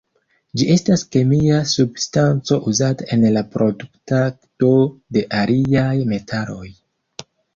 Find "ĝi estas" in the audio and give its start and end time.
0.59-1.01